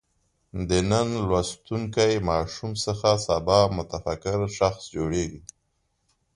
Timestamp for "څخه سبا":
2.85-3.59